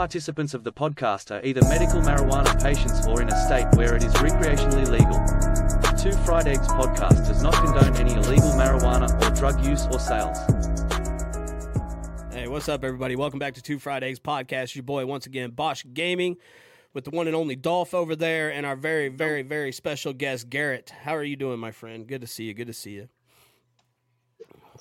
[0.00, 4.02] participants of the podcast are either medical marijuana patients or in a state where it
[4.02, 5.12] is recreationally legal.
[5.12, 10.00] The Two Fried Eggs podcast does not condone any illegal marijuana or drug use or
[10.00, 10.38] sales.
[12.32, 13.14] Hey, what's up, everybody?
[13.14, 14.74] Welcome back to Two Fried Eggs podcast.
[14.74, 16.38] Your boy, once again, Bosch Gaming,
[16.94, 20.48] with the one and only Dolph over there, and our very, very, very special guest,
[20.48, 20.94] Garrett.
[21.02, 22.06] How are you doing, my friend?
[22.06, 22.54] Good to see you.
[22.54, 23.10] Good to see you.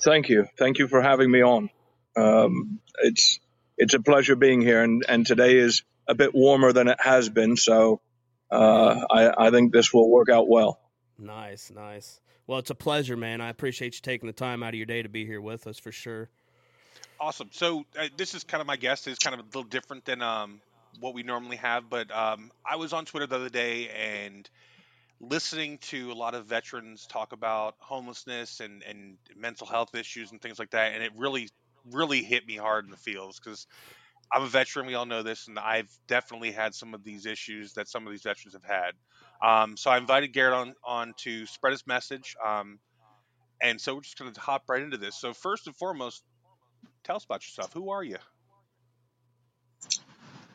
[0.01, 0.47] Thank you.
[0.57, 1.69] Thank you for having me on.
[2.15, 3.41] Um, it's
[3.79, 7.29] it's a pleasure being here, and, and today is a bit warmer than it has
[7.29, 8.01] been, so
[8.51, 10.79] uh, I, I think this will work out well.
[11.17, 12.19] Nice, nice.
[12.45, 13.41] Well, it's a pleasure, man.
[13.41, 15.79] I appreciate you taking the time out of your day to be here with us
[15.79, 16.29] for sure.
[17.21, 17.49] Awesome.
[17.51, 19.07] So uh, this is kind of my guest.
[19.07, 20.61] is kind of a little different than um,
[20.99, 24.49] what we normally have, but um, I was on Twitter the other day and
[25.21, 30.41] listening to a lot of veterans talk about homelessness and, and mental health issues and
[30.41, 31.49] things like that, and it really
[31.91, 33.67] really hit me hard in the fields because
[34.31, 34.85] I'm a veteran.
[34.85, 38.11] We all know this, and I've definitely had some of these issues that some of
[38.11, 38.91] these veterans have had.
[39.41, 42.79] Um, so I invited Garrett on on to spread his message, um,
[43.61, 45.15] and so we're just going to hop right into this.
[45.15, 46.23] So first and foremost,
[47.03, 47.73] tell us about yourself.
[47.73, 48.17] Who are you?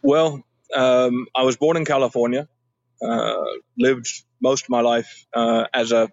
[0.02, 0.42] Well,
[0.74, 2.48] um, I was born in California.
[3.02, 3.42] Uh,
[3.78, 4.08] lived
[4.40, 6.08] most of my life uh, as a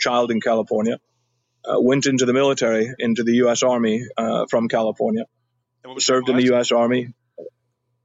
[0.00, 0.98] child in California
[1.64, 3.62] uh, went into the military, into the U.S.
[3.62, 5.24] Army uh, from California.
[5.98, 6.70] Served in the U.S.
[6.72, 7.14] Army.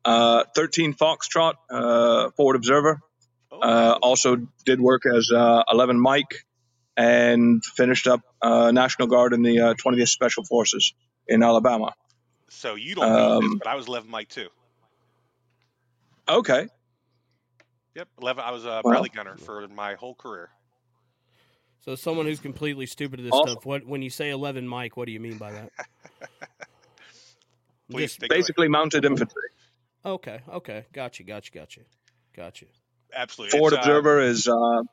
[0.06, 3.00] Uh, 13 Foxtrot, uh, Forward Observer.
[3.52, 3.60] Oh.
[3.60, 6.46] Uh, also did work as 11 Mike
[6.96, 10.94] and finished up National Guard in the 20th Special Forces
[11.28, 11.94] in Alabama.
[12.50, 14.48] So you don't know um, this, but I was 11 Mike too.
[16.28, 16.68] Okay.
[17.96, 18.44] Yep, 11.
[18.44, 20.50] I was a Bradley well, gunner for my whole career.
[21.84, 23.66] So someone who's completely stupid at this also, stuff.
[23.66, 24.96] What when you say eleven, Mike?
[24.96, 25.72] What do you mean by that?
[27.92, 29.50] Please, Just, basically mounted infantry.
[30.06, 31.84] Okay, okay, got you, got you, got you,
[32.36, 32.68] got you.
[33.14, 33.58] Absolutely.
[33.58, 34.48] Forward it's, uh, observer uh, is.
[34.48, 34.84] Uh,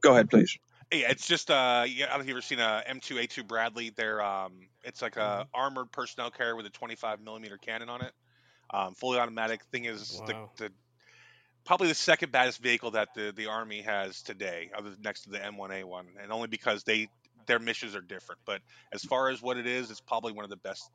[0.00, 0.56] go ahead, please.
[0.92, 3.90] Yeah, it's just uh, yeah, I don't know if you've ever seen a M2A2 Bradley.
[3.90, 4.52] They're um,
[4.84, 5.60] it's like a mm-hmm.
[5.60, 8.12] armored personnel carrier with a 25 millimeter cannon on it.
[8.72, 9.64] Um, fully automatic.
[9.64, 10.48] Thing is, wow.
[10.56, 10.72] the, the
[11.64, 15.30] probably the second baddest vehicle that the, the army has today, other than next to
[15.30, 17.08] the M1A1, and only because they
[17.46, 18.40] their missions are different.
[18.44, 18.60] But
[18.92, 20.88] as far as what it is, it's probably one of the best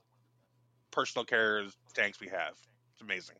[0.91, 2.53] personal carriers tanks we have.
[2.93, 3.35] It's amazing.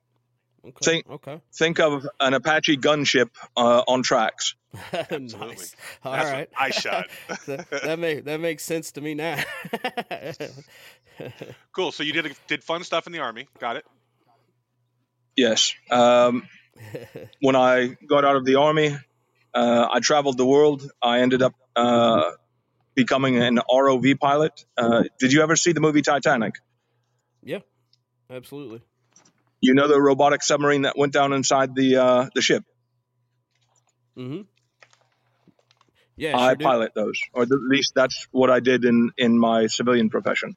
[0.65, 0.85] Okay.
[0.85, 1.41] Think, okay.
[1.53, 4.55] Think of an Apache gunship uh, on tracks.
[5.11, 5.75] nice.
[6.03, 6.49] All That's right.
[6.57, 7.05] I shot.
[7.45, 9.41] that, that make that makes sense to me now.
[11.71, 11.91] cool.
[11.91, 13.47] So you did did fun stuff in the army.
[13.59, 13.85] Got it.
[15.35, 15.73] Yes.
[15.89, 16.47] Um,
[17.41, 18.95] when I got out of the army,
[19.53, 20.89] uh, I traveled the world.
[21.01, 22.31] I ended up uh,
[22.95, 24.65] becoming an ROV pilot.
[24.77, 26.55] Uh, did you ever see the movie Titanic?
[27.43, 27.59] Yeah,
[28.29, 28.81] absolutely.
[29.61, 32.63] You know the robotic submarine that went down inside the uh, the ship.
[34.17, 34.41] Mm-hmm.
[36.17, 40.09] Yeah, I pilot those, or at least that's what I did in in my civilian
[40.09, 40.55] profession.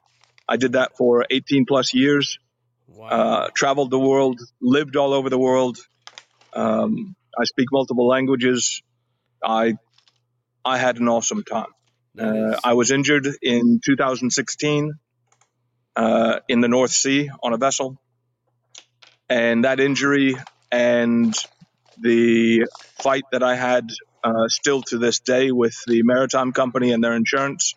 [0.49, 2.39] I did that for 18 plus years.
[2.87, 3.07] Wow.
[3.07, 5.77] Uh, traveled the world, lived all over the world,
[6.53, 8.81] um, I speak multiple languages.
[9.43, 9.75] I
[10.63, 11.73] I had an awesome time.
[12.19, 14.93] Uh, I was injured in 2016
[15.95, 17.97] uh, in the North Sea on a vessel,
[19.29, 20.35] and that injury
[20.71, 21.33] and
[21.99, 22.67] the
[23.01, 23.89] fight that I had
[24.23, 27.75] uh, still to this day with the maritime company and their insurance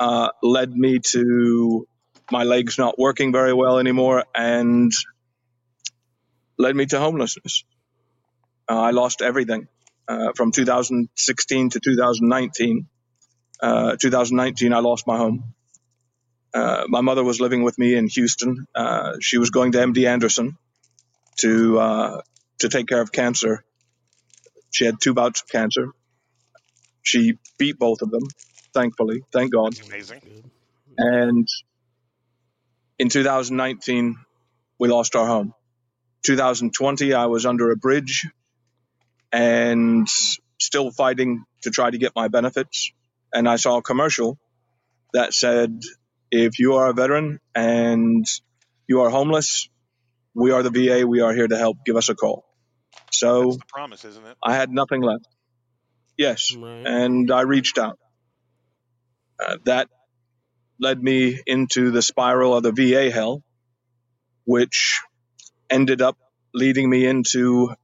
[0.00, 1.86] uh, led me to
[2.30, 4.92] my legs not working very well anymore and
[6.58, 7.64] led me to homelessness.
[8.68, 9.68] Uh, I lost everything
[10.06, 12.86] uh, from 2016 to 2019.
[13.60, 15.54] Uh, 2019, I lost my home.
[16.54, 18.66] Uh, my mother was living with me in Houston.
[18.74, 20.56] Uh, she was going to MD Anderson
[21.40, 22.20] to uh,
[22.60, 23.64] to take care of cancer.
[24.70, 25.88] She had two bouts of cancer.
[27.02, 28.22] She beat both of them,
[28.74, 29.22] thankfully.
[29.32, 29.74] Thank God.
[29.74, 30.50] That's amazing.
[30.96, 31.48] And
[32.98, 34.16] in 2019,
[34.78, 35.54] we lost our home.
[36.26, 38.26] 2020, I was under a bridge
[39.32, 40.08] and
[40.60, 42.92] still fighting to try to get my benefits.
[43.32, 44.38] And I saw a commercial
[45.12, 45.82] that said,
[46.30, 48.26] if you are a veteran and
[48.86, 49.68] you are homeless,
[50.34, 51.06] we are the VA.
[51.06, 51.78] We are here to help.
[51.84, 52.44] Give us a call.
[53.10, 54.36] So promise, isn't it?
[54.42, 55.26] I had nothing left.
[56.16, 56.84] Yes, right.
[56.84, 57.98] and I reached out.
[59.40, 59.88] Uh, that
[60.80, 63.42] led me into the spiral of the VA hell,
[64.44, 65.00] which
[65.70, 66.18] ended up
[66.52, 67.74] leading me into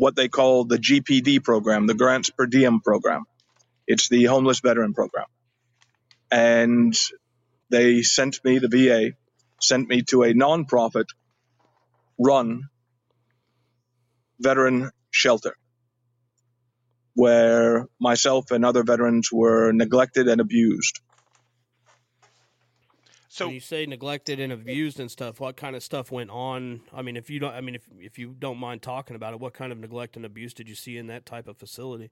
[0.00, 3.24] what they call the GPD program, the Grants Per Diem program.
[3.86, 5.26] It's the homeless veteran program.
[6.30, 6.96] And
[7.68, 9.12] they sent me, the VA
[9.60, 11.04] sent me to a nonprofit
[12.18, 12.62] run
[14.40, 15.54] veteran shelter
[17.14, 21.00] where myself and other veterans were neglected and abused.
[23.32, 26.80] So when you say neglected and abused and stuff, what kind of stuff went on?
[26.92, 29.38] I mean, if you don't, I mean, if if you don't mind talking about it,
[29.38, 32.10] what kind of neglect and abuse did you see in that type of facility?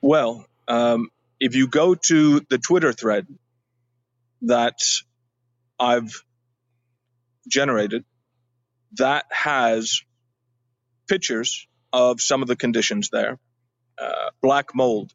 [0.00, 1.08] Well, um,
[1.40, 3.26] if you go to the Twitter thread
[4.42, 4.78] that
[5.80, 6.22] I've
[7.48, 8.04] generated,
[8.98, 10.02] that has
[11.08, 13.40] pictures of some of the conditions there.
[13.98, 15.12] Uh, black mold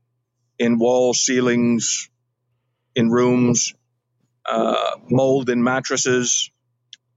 [0.59, 2.09] in walls, ceilings,
[2.95, 3.73] in rooms,
[4.47, 6.49] uh, mold in mattresses,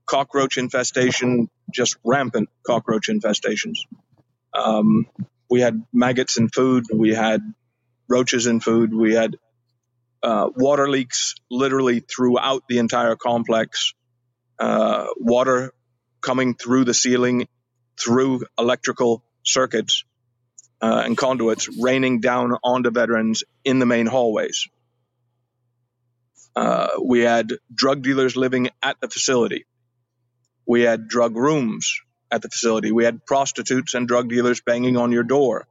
[0.05, 3.79] cockroach infestation, just rampant cockroach infestations.
[4.53, 5.05] Um,
[5.49, 7.41] we had maggots in food, we had
[8.07, 9.37] roaches in food, we had
[10.23, 13.93] uh, water leaks literally throughout the entire complex,
[14.59, 15.73] uh, water
[16.21, 17.47] coming through the ceiling,
[17.97, 20.03] through electrical circuits
[20.81, 24.67] uh, and conduits raining down onto veterans in the main hallways.
[26.59, 29.65] Uh, we had drug dealers living at the facility.
[30.67, 32.91] We had drug rooms at the facility.
[32.91, 35.69] We had prostitutes and drug dealers banging on your door.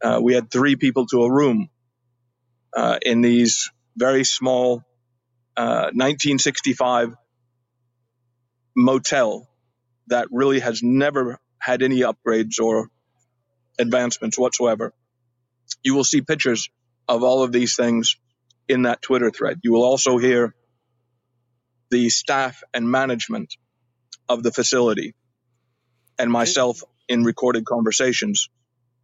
[0.00, 1.68] Uh, we had three people to a room
[2.76, 4.84] uh, in these very small
[5.56, 7.14] 1965 uh,
[8.76, 9.48] motel
[10.06, 12.88] that really has never had any upgrades or
[13.80, 14.92] advancements whatsoever.
[15.82, 16.70] You will see pictures
[17.08, 18.16] of all of these things
[18.68, 19.60] in that Twitter thread.
[19.62, 20.54] You will also hear
[21.90, 23.56] the staff and management
[24.28, 25.14] of the facility
[26.18, 28.48] and myself in recorded conversations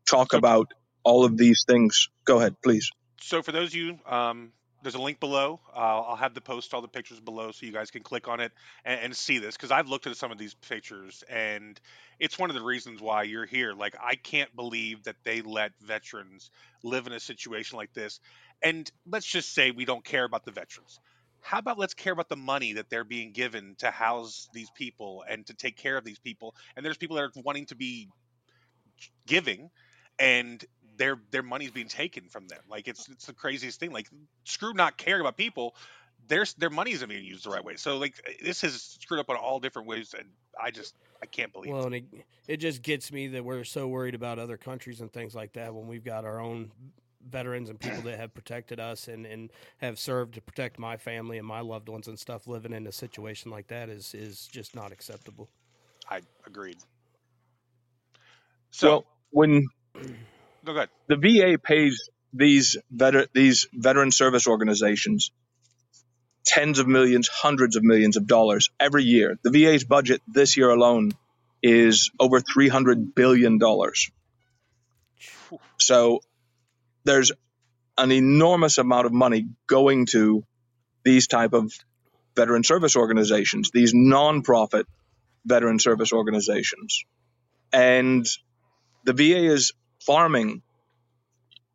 [0.08, 0.72] talk about
[1.04, 2.08] all of these things.
[2.24, 2.90] Go ahead, please.
[3.20, 4.52] So, for those of you um,
[4.82, 5.60] there's a link below.
[5.74, 8.40] Uh, I'll have the post all the pictures below so you guys can click on
[8.40, 8.52] it
[8.84, 11.78] and, and, see this because I've looked at some of these pictures and
[12.18, 13.72] it's one of the reasons why you're here.
[13.72, 16.50] Like I can't believe that they let veterans
[16.82, 18.20] live in a situation like this.
[18.62, 21.00] And let's just say we don't care about the veterans.
[21.40, 25.24] How about let's care about the money that they're being given to house these people
[25.28, 26.54] and to take care of these people?
[26.76, 28.08] And there's people that are wanting to be
[29.26, 29.70] giving
[30.18, 30.62] and
[30.98, 32.60] their their money's being taken from them.
[32.68, 33.90] Like it's it's the craziest thing.
[33.90, 34.08] Like
[34.44, 35.74] screw not caring about people,
[36.28, 37.76] their their money isn't being used the right way.
[37.76, 40.28] So like this has screwed up on all different ways, and
[40.62, 41.72] I just I can't believe.
[41.72, 41.86] Well, it.
[41.86, 42.04] and it,
[42.46, 45.74] it just gets me that we're so worried about other countries and things like that
[45.74, 46.70] when we've got our own
[47.28, 51.38] veterans and people that have protected us and, and have served to protect my family
[51.38, 54.74] and my loved ones and stuff living in a situation like that is is just
[54.74, 55.48] not acceptable.
[56.08, 56.78] I agreed.
[58.70, 59.66] So well, when
[60.64, 60.88] Go ahead.
[61.08, 65.30] The VA pays these veter- these veteran service organizations
[66.44, 69.38] tens of millions, hundreds of millions of dollars every year.
[69.42, 71.12] The VA's budget this year alone
[71.62, 74.10] is over three hundred billion dollars.
[75.78, 76.20] So
[77.04, 77.32] there's
[77.98, 80.44] an enormous amount of money going to
[81.04, 81.72] these type of
[82.36, 84.84] veteran service organizations, these nonprofit
[85.44, 87.04] veteran service organizations.
[87.72, 88.26] And
[89.04, 89.72] the VA is
[90.04, 90.62] farming.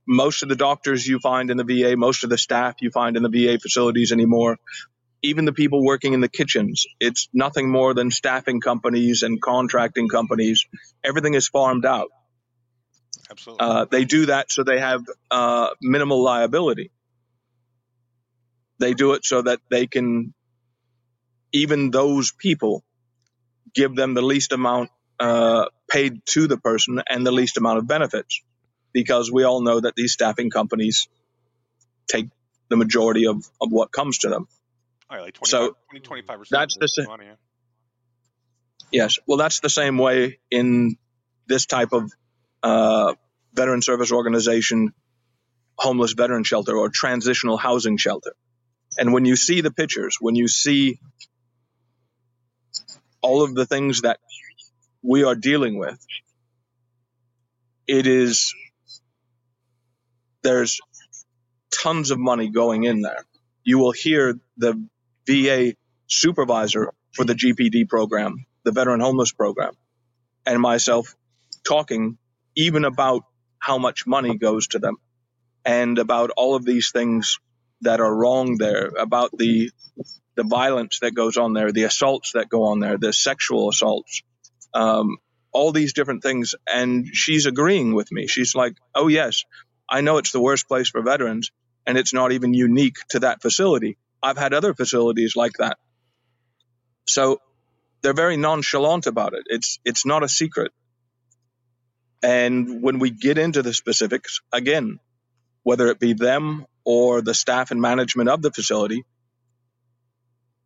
[0.07, 3.17] Most of the doctors you find in the VA, most of the staff you find
[3.17, 4.57] in the VA facilities anymore,
[5.23, 10.07] even the people working in the kitchens, it's nothing more than staffing companies and contracting
[10.07, 10.65] companies.
[11.03, 12.09] Everything is farmed out.
[13.29, 13.65] Absolutely.
[13.65, 16.91] Uh, they do that so they have uh, minimal liability.
[18.77, 20.33] They do it so that they can,
[21.53, 22.83] even those people,
[23.73, 24.89] give them the least amount
[25.19, 28.41] uh, paid to the person and the least amount of benefits
[28.91, 31.07] because we all know that these staffing companies
[32.07, 32.27] take
[32.69, 34.47] the majority of, of what comes to them.
[35.09, 37.07] All right, like 20, so 20, 25% that's the same.
[38.91, 40.97] Yes, well, that's the same way in
[41.47, 42.11] this type of
[42.65, 43.13] uh,
[43.53, 44.93] veteran service organization,
[45.77, 48.33] homeless veteran shelter, or transitional housing shelter.
[48.97, 50.99] And when you see the pictures, when you see
[53.21, 54.19] all of the things that
[55.01, 55.97] we are dealing with.
[57.87, 58.53] It is,
[60.43, 60.79] there's
[61.71, 63.25] tons of money going in there.
[63.63, 64.87] You will hear the
[65.27, 65.73] VA
[66.07, 69.73] supervisor for the GPD program, the Veteran Homeless Program,
[70.45, 71.15] and myself
[71.67, 72.19] talking
[72.55, 73.23] even about
[73.59, 74.97] how much money goes to them
[75.63, 77.39] and about all of these things
[77.81, 79.71] that are wrong there, about the
[80.35, 84.21] the violence that goes on there, the assaults that go on there, the sexual assaults,
[84.73, 85.17] um,
[85.53, 86.55] all these different things.
[86.67, 88.27] And she's agreeing with me.
[88.27, 89.45] She's like, oh, yes,
[89.89, 91.51] I know it's the worst place for veterans,
[91.85, 93.97] and it's not even unique to that facility.
[94.21, 95.77] I've had other facilities like that.
[97.07, 97.39] So
[98.01, 99.43] they're very nonchalant about it.
[99.45, 100.71] It's it's not a secret.
[102.25, 104.99] And when we get into the specifics, again,
[105.61, 109.03] whether it be them or the staff and management of the facility,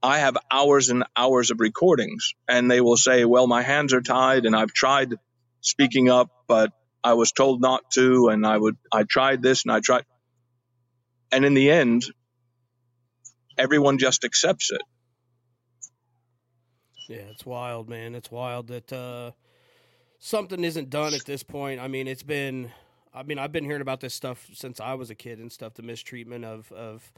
[0.01, 3.99] I have hours and hours of recordings, and they will say, Well, my hands are
[3.99, 5.15] tied, and I've tried
[5.59, 6.71] speaking up, but
[7.03, 10.05] I was told not to, and I would, I tried this and I tried.
[11.29, 12.05] And in the end,
[13.57, 14.81] everyone just accepts it.
[17.09, 18.15] Yeah, it's wild, man.
[18.15, 19.31] It's wild that uh,
[20.19, 21.79] something isn't done at this point.
[21.79, 22.71] I mean, it's been,
[23.13, 25.73] I mean, I've been hearing about this stuff since I was a kid and stuff.
[25.73, 27.11] The mistreatment of of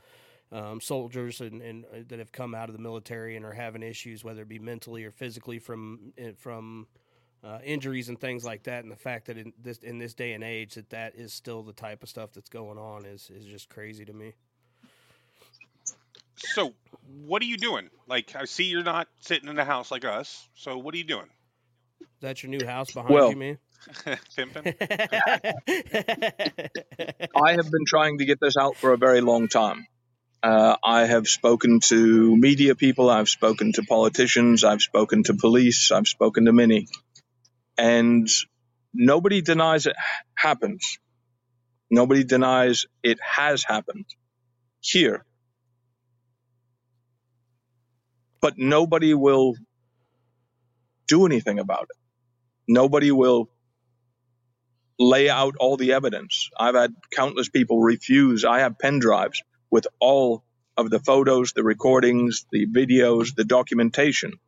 [0.51, 3.83] um, soldiers and, and uh, that have come out of the military and are having
[3.83, 6.87] issues, whether it be mentally or physically from eh, from
[7.43, 8.83] uh, injuries and things like that.
[8.83, 11.63] And the fact that in this in this day and age that that is still
[11.63, 14.33] the type of stuff that's going on is is just crazy to me.
[16.35, 16.73] So,
[17.23, 17.89] what are you doing?
[18.07, 20.47] Like, I see you're not sitting in the house like us.
[20.55, 21.27] So, what are you doing?
[22.01, 23.57] Is that your new house behind well, you, man?
[24.35, 24.75] Pimping.
[27.35, 29.87] I have been trying to get this out for a very long time.
[30.43, 35.91] Uh, I have spoken to media people, I've spoken to politicians, I've spoken to police,
[35.91, 36.87] I've spoken to many.
[37.77, 38.27] And
[38.93, 39.95] nobody denies it
[40.35, 40.97] happens.
[41.89, 44.05] Nobody denies it has happened
[44.79, 45.25] here.
[48.41, 49.55] but nobody will
[51.11, 51.97] do anything about it.
[52.67, 53.49] Nobody will
[54.97, 56.49] lay out all the evidence.
[56.57, 58.45] I've had countless people refuse.
[58.45, 60.45] I have pen drives with all
[60.77, 64.39] of the photos, the recordings, the videos, the documentation.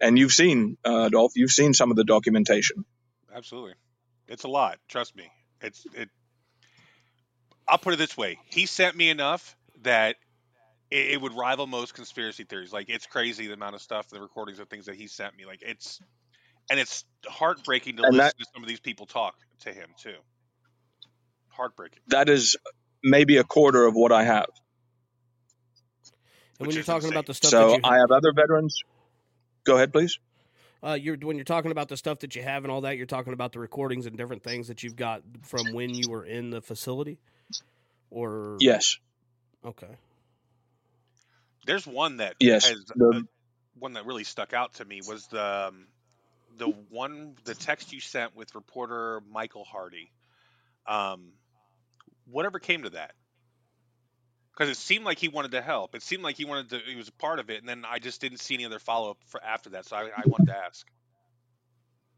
[0.00, 2.84] And you've seen, uh, Dolph, you've seen some of the documentation.
[3.34, 3.74] Absolutely.
[4.28, 4.78] It's a lot.
[4.88, 5.30] Trust me.
[5.60, 6.08] It's, it,
[7.68, 8.38] I'll put it this way.
[8.46, 10.16] He sent me enough that
[10.90, 12.72] it, it, would rival most conspiracy theories.
[12.72, 15.44] Like it's crazy the amount of stuff, the recordings of things that he sent me.
[15.44, 16.00] Like it's
[16.70, 19.88] and it's heartbreaking to and listen that, to some of these people talk to him
[19.98, 20.16] too.
[21.48, 22.00] Heartbreaking.
[22.08, 22.56] That is
[23.02, 24.48] maybe a quarter of what I have.
[26.58, 27.12] And when you're talking insane.
[27.12, 28.82] about the stuff, so have, I have other veterans.
[29.64, 30.18] Go ahead, please.
[30.82, 32.96] Uh, you're when you're talking about the stuff that you have and all that.
[32.96, 36.24] You're talking about the recordings and different things that you've got from when you were
[36.24, 37.18] in the facility,
[38.10, 38.98] or yes.
[39.64, 39.96] Okay.
[41.66, 43.20] There's one that yes, has the, uh,
[43.78, 45.86] one that really stuck out to me was the um,
[46.56, 50.10] the one the text you sent with reporter Michael Hardy.
[50.86, 51.32] Um,
[52.30, 53.12] whatever came to that?
[54.52, 55.94] Because it seemed like he wanted to help.
[55.94, 56.78] It seemed like he wanted to.
[56.86, 59.10] He was a part of it, and then I just didn't see any other follow
[59.10, 59.86] up after that.
[59.86, 60.86] So I, I wanted to ask.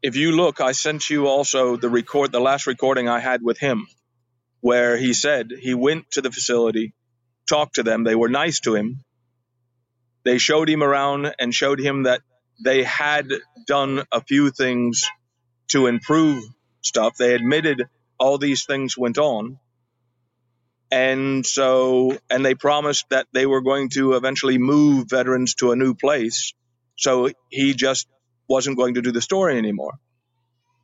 [0.01, 3.57] If you look, I sent you also the record, the last recording I had with
[3.57, 3.87] him,
[4.61, 6.93] where he said he went to the facility,
[7.49, 8.05] talked to them.
[8.05, 9.03] They were nice to him,
[10.29, 12.21] they showed him around and showed him that
[12.63, 13.27] they had
[13.65, 15.09] done a few things
[15.69, 16.43] to improve
[16.81, 17.17] stuff.
[17.17, 19.57] They admitted all these things went on.
[20.91, 25.75] And so, and they promised that they were going to eventually move veterans to a
[25.75, 26.53] new place.
[26.95, 28.07] So he just
[28.47, 29.93] wasn't going to do the story anymore.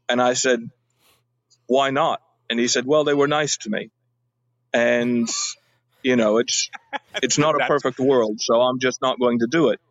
[0.09, 0.71] And I said,
[1.67, 2.19] why not?
[2.49, 3.91] And he said, well, they were nice to me.
[4.73, 5.29] And
[6.05, 6.69] you know, it's
[7.23, 9.81] it's not a perfect world, so I'm just not going to do it.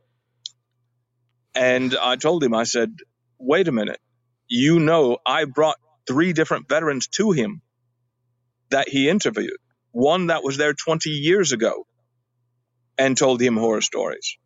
[1.56, 2.94] And I told him, I said,
[3.38, 4.00] wait a minute.
[4.46, 7.62] You know, I brought three different veterans to him
[8.70, 9.58] that he interviewed.
[9.90, 11.84] One that was there 20 years ago
[12.96, 14.36] and told him horror stories.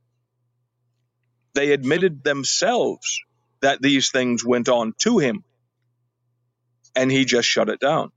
[1.54, 3.20] They admitted themselves
[3.60, 5.44] that these things went on to him,
[6.96, 8.10] and he just shut it down.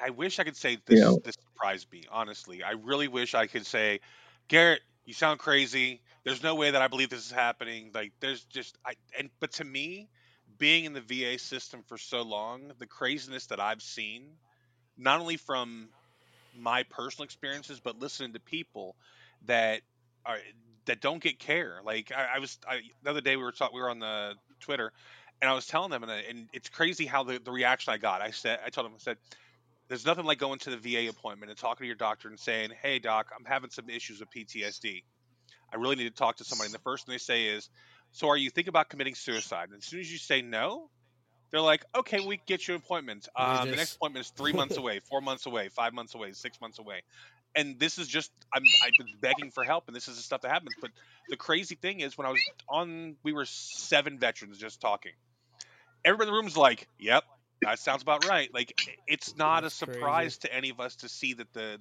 [0.00, 1.00] I, I wish I could say this.
[1.00, 1.14] Yeah.
[1.22, 2.04] This surprised me.
[2.10, 4.00] Honestly, I really wish I could say,
[4.48, 6.02] Garrett, you sound crazy.
[6.24, 7.90] There's no way that I believe this is happening.
[7.94, 10.08] Like, there's just I and but to me,
[10.58, 14.24] being in the VA system for so long, the craziness that I've seen,
[14.96, 15.88] not only from
[16.56, 18.96] my personal experiences, but listening to people
[19.46, 19.80] that
[20.24, 20.38] are
[20.86, 21.80] that don't get care.
[21.84, 24.34] Like I, I was I, the other day we were talking, we were on the
[24.60, 24.92] Twitter,
[25.40, 28.22] and I was telling them, and, and it's crazy how the, the reaction I got.
[28.22, 29.18] I said, I told them, I said,
[29.88, 32.70] there's nothing like going to the VA appointment and talking to your doctor and saying,
[32.82, 35.04] "Hey, doc, I'm having some issues with PTSD.
[35.72, 37.68] I really need to talk to somebody." And the first thing they say is,
[38.12, 40.90] "So, are you thinking about committing suicide?" And as soon as you say no,
[41.50, 43.28] they're like, "Okay, we get you an appointment.
[43.36, 43.70] Um, just...
[43.70, 46.78] The next appointment is three months away, four months away, five months away, six months
[46.78, 47.02] away."
[47.54, 50.40] And this is just I'm I've been begging for help, and this is the stuff
[50.40, 50.74] that happens.
[50.80, 50.90] But
[51.28, 55.12] the crazy thing is, when I was on, we were seven veterans just talking.
[56.04, 57.24] Everybody in the room's like, "Yep,
[57.62, 58.52] that sounds about right.
[58.52, 58.74] Like
[59.06, 60.48] it's not That's a surprise crazy.
[60.48, 61.78] to any of us to see that the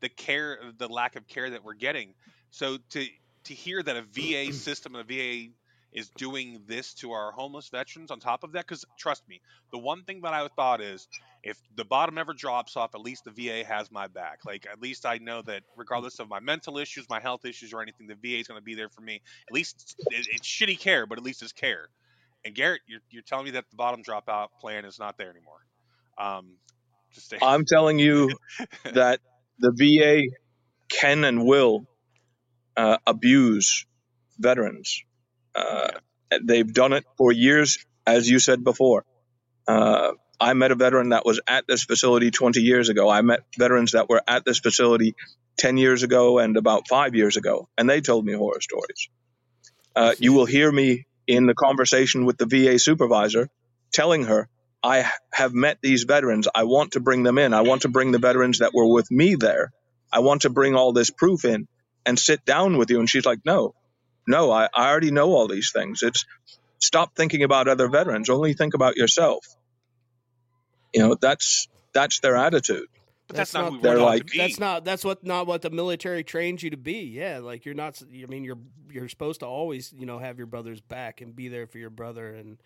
[0.00, 2.14] the care, the lack of care that we're getting.
[2.50, 3.06] So to
[3.44, 5.52] to hear that a VA system and a VA
[5.92, 9.40] is doing this to our homeless veterans on top of that because trust me
[9.70, 11.06] the one thing that i thought is
[11.44, 14.82] if the bottom ever drops off at least the va has my back like at
[14.82, 18.14] least i know that regardless of my mental issues my health issues or anything the
[18.16, 21.16] va is going to be there for me at least it, it's shitty care but
[21.16, 21.88] at least it's care
[22.44, 25.60] and garrett you're, you're telling me that the bottom dropout plan is not there anymore
[26.18, 26.52] um,
[27.12, 28.30] just i'm telling you
[28.92, 29.20] that
[29.58, 30.22] the va
[30.88, 31.86] can and will
[32.76, 33.86] uh, abuse
[34.38, 35.04] veterans
[35.54, 35.88] uh,
[36.42, 39.04] they've done it for years, as you said before.
[39.66, 43.08] Uh, I met a veteran that was at this facility 20 years ago.
[43.08, 45.14] I met veterans that were at this facility
[45.58, 49.08] 10 years ago and about five years ago, and they told me horror stories.
[49.94, 53.48] Uh, you will hear me in the conversation with the VA supervisor
[53.92, 54.48] telling her,
[54.82, 56.46] I have met these veterans.
[56.54, 57.54] I want to bring them in.
[57.54, 59.72] I want to bring the veterans that were with me there.
[60.12, 61.66] I want to bring all this proof in
[62.04, 63.00] and sit down with you.
[63.00, 63.74] And she's like, No,
[64.28, 66.02] no, I, I already know all these things.
[66.02, 66.24] It's
[66.78, 68.28] stop thinking about other veterans.
[68.28, 69.46] Only think about yourself.
[70.92, 72.88] You know, that's that's their attitude.
[73.26, 76.62] But that's, that's not they're like that's not that's what not what the military trains
[76.62, 77.04] you to be.
[77.04, 78.02] Yeah, like you're not.
[78.02, 78.58] I mean, you're
[78.90, 81.90] you're supposed to always you know have your brother's back and be there for your
[81.90, 82.58] brother and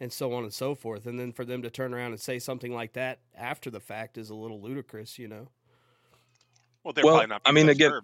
[0.00, 1.06] and so on and so forth.
[1.06, 4.16] And then for them to turn around and say something like that after the fact
[4.16, 5.48] is a little ludicrous, you know.
[6.82, 8.00] Well, well I mean, again,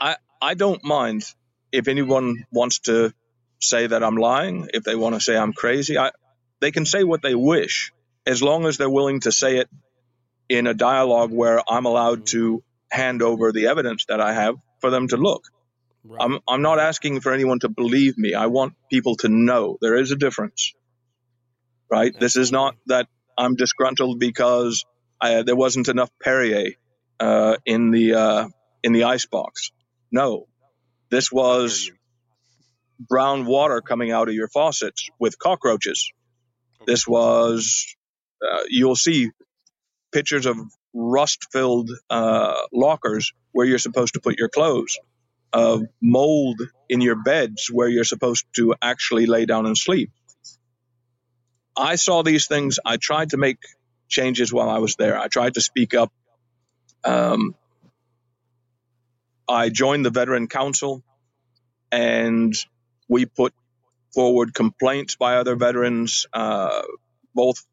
[0.00, 1.24] I I don't mind
[1.72, 3.12] if anyone wants to
[3.60, 5.98] say that I'm lying, if they want to say I'm crazy.
[5.98, 6.12] I,
[6.60, 7.92] they can say what they wish
[8.26, 9.68] as long as they're willing to say it
[10.50, 14.90] in a dialogue where I'm allowed to hand over the evidence that I have for
[14.90, 15.44] them to look.
[16.04, 16.20] Right.
[16.20, 18.34] I'm I'm not asking for anyone to believe me.
[18.34, 20.74] I want people to know there is a difference.
[21.88, 22.12] Right?
[22.18, 23.06] This is not that
[23.38, 24.84] I'm disgruntled because
[25.20, 26.72] I, there wasn't enough Perrier
[27.20, 28.48] uh, in the uh,
[28.82, 29.70] in the ice box.
[30.10, 30.48] No,
[31.10, 31.90] this was
[32.98, 36.12] brown water coming out of your faucets with cockroaches.
[36.86, 37.94] This was,
[38.42, 39.30] uh, you'll see
[40.12, 40.56] pictures of
[40.92, 44.98] rust filled uh, lockers where you're supposed to put your clothes,
[45.52, 50.10] of mold in your beds where you're supposed to actually lay down and sleep.
[51.76, 52.78] I saw these things.
[52.84, 53.58] I tried to make
[54.08, 55.18] changes while I was there.
[55.18, 56.12] I tried to speak up.
[57.04, 57.54] Um,
[59.48, 61.02] I joined the Veteran Council
[61.90, 62.54] and
[63.08, 63.52] we put
[64.14, 66.82] forward complaints by other veterans, uh,
[67.34, 67.64] both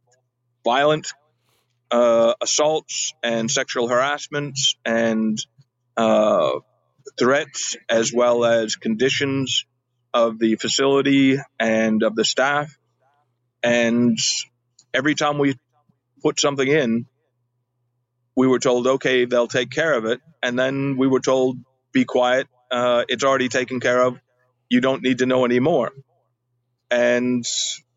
[0.63, 1.13] violent
[1.91, 5.37] uh, assaults and sexual harassments and
[5.95, 6.51] uh,
[7.17, 9.65] threats, as well as conditions
[10.13, 12.77] of the facility and of the staff.
[13.63, 14.17] And
[14.93, 15.57] every time we
[16.21, 17.05] put something in,
[18.35, 20.21] we were told, okay, they'll take care of it.
[20.43, 21.57] And then we were told,
[21.91, 22.47] be quiet.
[22.69, 24.19] Uh, it's already taken care of.
[24.69, 25.91] You don't need to know anymore.
[26.91, 27.45] And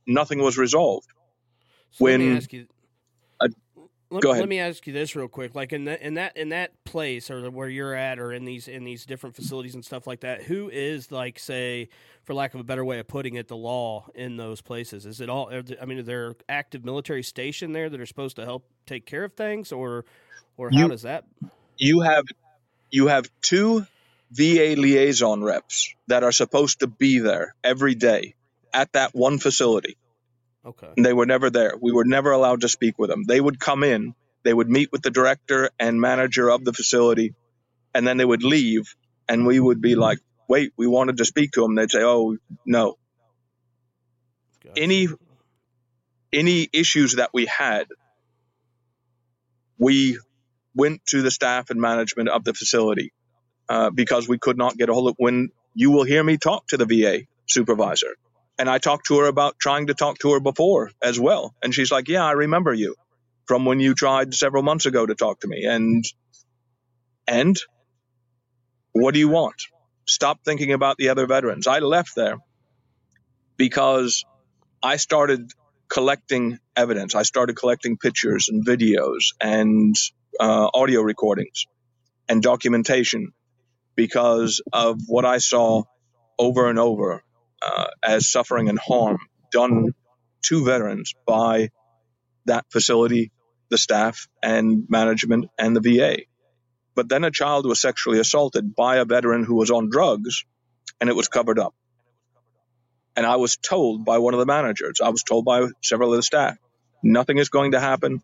[0.07, 1.07] nothing was resolved.
[1.93, 2.67] So when you,
[4.11, 4.41] let, go ahead.
[4.41, 5.55] Let me ask you this real quick.
[5.55, 8.67] Like in that in that in that place or where you're at, or in these
[8.67, 11.89] in these different facilities and stuff like that, who is like say,
[12.25, 15.07] for lack of a better way of putting it, the law in those places?
[15.07, 15.53] Is it all?
[15.81, 19.25] I mean, are there active military station there that are supposed to help take care
[19.25, 20.05] of things, or
[20.57, 21.25] or how you, does that?
[21.79, 22.25] You have
[22.91, 23.87] you have two
[24.33, 28.35] VA liaison reps that are supposed to be there every day
[28.73, 29.97] at that one facility.
[30.65, 30.89] Okay.
[30.97, 31.75] And they were never there.
[31.81, 33.25] We were never allowed to speak with them.
[33.25, 37.35] They would come in, they would meet with the director and manager of the facility,
[37.95, 38.95] and then they would leave.
[39.29, 40.19] And we would be like,
[40.49, 41.75] wait, we wanted to speak to them.
[41.75, 42.97] They'd say, oh, no.
[44.63, 44.83] Gotcha.
[44.83, 45.09] Any
[46.33, 47.87] any issues that we had,
[49.79, 50.19] we
[50.75, 53.13] went to the staff and management of the facility
[53.69, 56.67] uh, because we could not get a hold of when you will hear me talk
[56.69, 58.15] to the VA supervisor.
[58.61, 61.55] And I talked to her about trying to talk to her before as well.
[61.63, 62.95] And she's like, Yeah, I remember you
[63.47, 65.65] from when you tried several months ago to talk to me.
[65.65, 66.05] And,
[67.27, 67.59] and
[68.93, 69.63] what do you want?
[70.07, 71.67] Stop thinking about the other veterans.
[71.67, 72.37] I left there
[73.57, 74.27] because
[74.83, 75.51] I started
[75.89, 77.15] collecting evidence.
[77.15, 79.97] I started collecting pictures and videos and
[80.39, 81.67] uh, audio recordings
[82.29, 83.33] and documentation
[83.97, 85.85] because of what I saw
[86.39, 87.23] over and over
[87.63, 89.19] uh, as suffering and harm
[89.53, 89.95] done
[90.47, 91.71] to veterans by
[92.47, 93.31] that facility,
[93.69, 96.23] the staff and management and the VA.
[96.95, 100.45] But then a child was sexually assaulted by a veteran who was on drugs
[101.01, 101.75] and it was covered up.
[103.17, 106.17] And I was told by one of the managers, I was told by several of
[106.17, 106.57] the staff,
[107.03, 108.23] nothing is going to happen.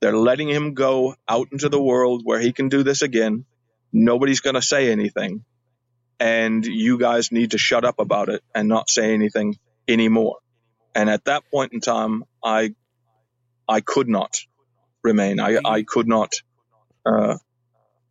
[0.00, 3.44] They're letting him go out into the world where he can do this again.
[3.92, 5.44] Nobody's going to say anything.
[6.20, 9.56] And you guys need to shut up about it and not say anything
[9.88, 10.36] anymore.
[10.94, 12.74] And at that point in time, I,
[13.66, 14.36] I could not
[15.02, 15.40] remain.
[15.40, 16.34] I, I could not,
[17.06, 17.38] uh,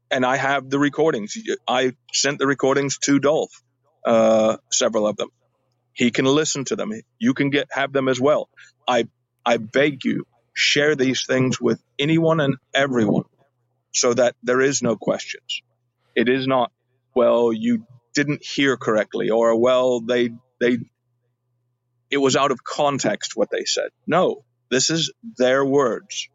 [0.09, 1.37] and I have the recordings.
[1.67, 3.51] I sent the recordings to Dolph,
[4.05, 5.29] uh, several of them.
[5.93, 6.91] He can listen to them.
[7.19, 8.49] You can get have them as well.
[8.87, 9.07] I
[9.45, 13.25] I beg you, share these things with anyone and everyone,
[13.93, 15.61] so that there is no questions.
[16.15, 16.71] It is not
[17.13, 20.77] well you didn't hear correctly or well they they
[22.09, 23.89] it was out of context what they said.
[24.07, 26.27] No, this is their words.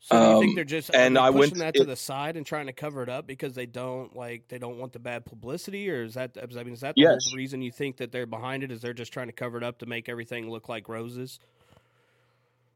[0.00, 1.94] So do you think um, they're just and I pushing went, that to it, the
[1.94, 4.98] side and trying to cover it up because they don't like they don't want the
[4.98, 7.24] bad publicity, or is that I mean is that the yes.
[7.24, 8.72] whole reason you think that they're behind it?
[8.72, 11.38] Is they're just trying to cover it up to make everything look like roses?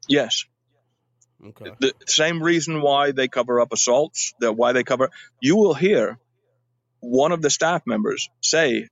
[0.07, 0.45] Yes.
[1.45, 1.71] Okay.
[1.79, 5.09] The same reason why they cover up assaults, that why they cover.
[5.41, 6.17] You will hear
[6.99, 8.87] one of the staff members say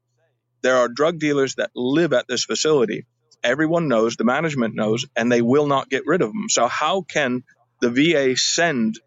[0.61, 3.05] there are drug dealers that live at this facility.
[3.43, 6.49] Everyone knows, the management knows, and they will not get rid of them.
[6.49, 7.43] So how can
[7.81, 8.99] the VA send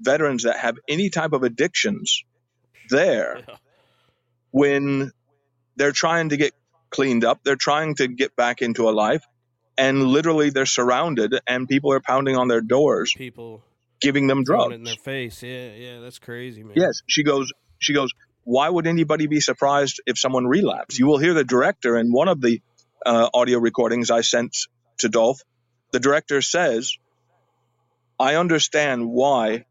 [0.00, 2.24] veterans that have any type of addictions
[2.90, 3.56] there yeah.
[4.50, 5.12] when
[5.76, 6.52] they're trying to get
[6.90, 9.24] cleaned up, they're trying to get back into a life,
[9.76, 13.14] and literally they're surrounded and people are pounding on their doors.
[13.16, 13.62] People
[14.00, 15.42] giving them drugs in their face.
[15.42, 16.74] Yeah, yeah, that's crazy, man.
[16.76, 17.52] Yes, she goes.
[17.78, 18.10] She goes.
[18.48, 20.98] Why would anybody be surprised if someone relapsed?
[20.98, 22.62] You will hear the director in one of the
[23.04, 24.56] uh, audio recordings I sent
[25.00, 25.42] to Dolph.
[25.92, 26.96] The director says
[28.18, 29.66] I understand why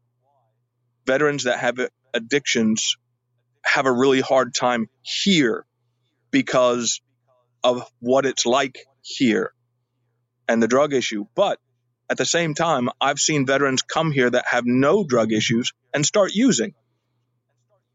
[1.06, 2.94] veterans that have addictions
[3.64, 5.66] have a really hard time here
[6.30, 7.00] because
[7.64, 9.52] of what it's like here
[10.46, 11.26] and the drug issue.
[11.34, 11.58] But
[12.08, 16.06] at the same time, I've seen veterans come here that have no drug issues and
[16.06, 16.74] start using.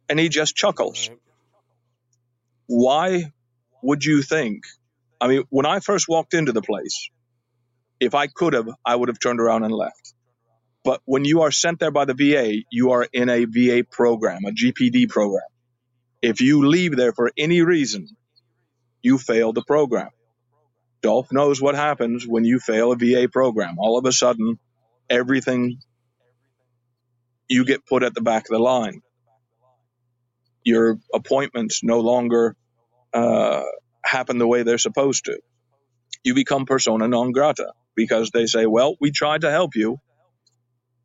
[0.09, 1.09] And he just chuckles.
[2.67, 3.31] Why
[3.81, 4.63] would you think?
[5.19, 7.09] I mean, when I first walked into the place,
[7.99, 10.13] if I could have, I would have turned around and left.
[10.83, 14.43] But when you are sent there by the VA, you are in a VA program,
[14.45, 15.47] a GPD program.
[16.21, 18.07] If you leave there for any reason,
[19.01, 20.09] you fail the program.
[21.01, 23.75] Dolph knows what happens when you fail a VA program.
[23.77, 24.59] All of a sudden,
[25.09, 25.79] everything
[27.49, 29.01] you get put at the back of the line.
[30.63, 32.55] Your appointments no longer
[33.13, 33.63] uh,
[34.03, 35.39] happen the way they're supposed to.
[36.23, 39.99] You become persona non grata because they say, well, we tried to help you,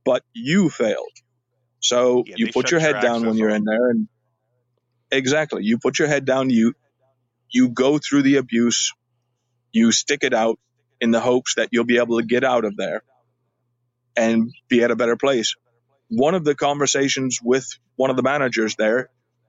[0.04, 1.12] but you failed.
[1.80, 4.08] So yeah, you put your head down when you're in there and
[5.10, 6.74] exactly, you put your head down, you
[7.50, 8.92] you go through the abuse,
[9.72, 10.58] you stick it out
[11.00, 13.02] in the hopes that you'll be able to get out of there
[14.16, 15.54] and be at a better place.
[16.08, 17.66] One of the conversations with
[17.96, 19.08] one of the managers there,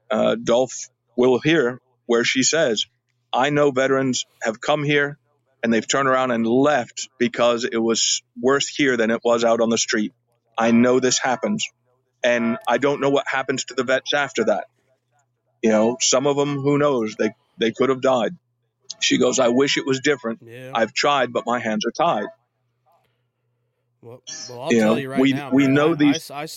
[0.10, 2.86] uh, Dolph will hear where she says,
[3.32, 5.18] I know veterans have come here
[5.64, 9.62] and they've turned around and left because it was worse here than it was out
[9.62, 10.14] on the street.
[10.58, 11.68] I know this happens.
[12.24, 14.66] And I don't know what happens to the vets after that.
[15.62, 18.36] You know, some of them, who knows, they, they could have died.
[19.00, 20.40] She goes, I wish it was different.
[20.46, 20.72] Yeah.
[20.74, 22.28] I've tried, but my hands are tied.
[24.02, 25.52] Well, well I'll you tell know, you right we, now.
[25.52, 26.32] We man, know I, these.
[26.32, 26.48] I, I,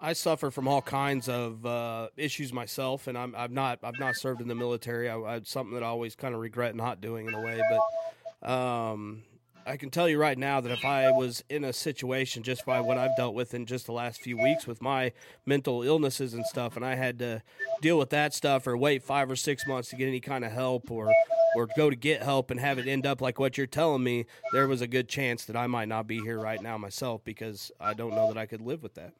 [0.00, 4.16] I, suffer from all kinds of uh, issues myself, and I'm, I've not I've not
[4.16, 5.08] served in the military.
[5.08, 8.50] I, I something that I always kind of regret not doing in a way, but
[8.50, 9.22] um,
[9.66, 12.80] I can tell you right now that if I was in a situation just by
[12.80, 15.12] what I've dealt with in just the last few weeks with my
[15.46, 17.42] mental illnesses and stuff, and I had to
[17.80, 20.52] deal with that stuff or wait five or six months to get any kind of
[20.52, 21.12] help or
[21.56, 24.24] or go to get help and have it end up like what you're telling me,
[24.52, 27.72] there was a good chance that I might not be here right now myself because
[27.80, 29.14] I don't know that I could live with that.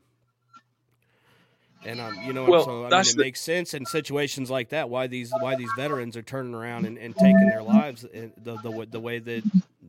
[1.85, 3.23] And um, you know, well, so I mean, it the...
[3.23, 6.99] makes sense in situations like that why these why these veterans are turning around and,
[6.99, 8.31] and taking their lives the,
[8.63, 9.43] the the way that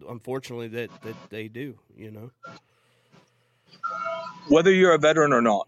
[0.07, 1.77] unfortunately that that they do.
[1.97, 2.31] You know,
[4.47, 5.67] whether you're a veteran or not,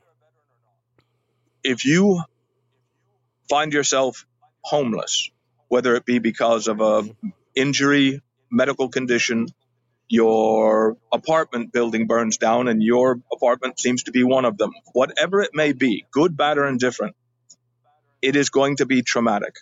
[1.64, 2.22] if you
[3.50, 4.26] find yourself
[4.62, 5.30] homeless,
[5.68, 7.30] whether it be because of a mm-hmm.
[7.54, 9.48] injury, medical condition,
[10.14, 14.70] your apartment building burns down and your apartment seems to be one of them.
[14.92, 17.16] Whatever it may be, good, bad, or indifferent,
[18.22, 19.56] it is going to be traumatic.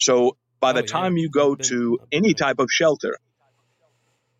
[0.00, 3.18] So by the oh, time you go to any type of shelter,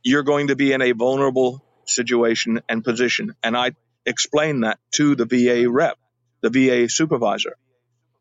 [0.03, 3.35] you're going to be in a vulnerable situation and position.
[3.43, 3.73] And I
[4.07, 5.99] explained that to the VA rep,
[6.41, 7.55] the VA supervisor.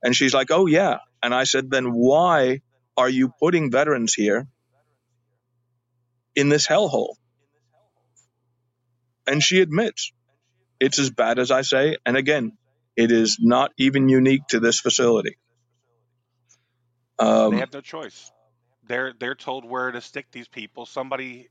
[0.04, 0.98] And she's like, oh, yeah.
[1.24, 2.60] And I said, then why
[2.98, 4.46] are you putting veterans here
[6.38, 7.16] in this hellhole.
[9.28, 10.14] And she admits
[10.80, 11.98] it's as bad as I say.
[12.06, 12.58] And again,
[12.98, 15.38] It is not even unique to this facility.
[17.20, 18.32] Um, they have no choice.
[18.88, 20.86] They're they're told where to stick these people.
[20.86, 21.50] Somebody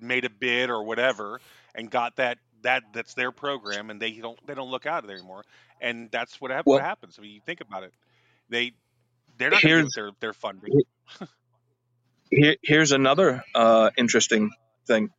[0.00, 1.40] made a bid or whatever
[1.74, 5.08] and got that that that's their program, and they don't they don't look out of
[5.08, 5.44] there anymore.
[5.80, 7.16] And that's what, well, what happens.
[7.18, 7.94] I mean, you think about it.
[8.48, 8.72] They
[9.38, 10.72] they're not to their their funding.
[12.30, 14.50] Here, here's another uh, interesting
[14.86, 15.10] thing.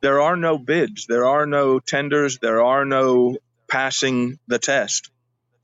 [0.00, 1.06] There are no bids.
[1.06, 2.38] There are no tenders.
[2.38, 5.10] There are no passing the test.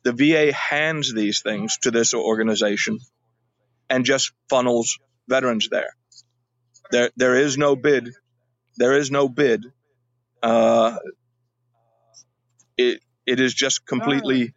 [0.02, 2.98] The VA hands these things to this organization
[3.88, 5.94] and just funnels veterans there.
[6.90, 8.10] There, there is no bid.
[8.76, 9.64] There is no bid.
[10.42, 10.96] Uh,
[12.76, 14.52] it, it is just completely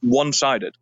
[0.00, 0.74] one-sided.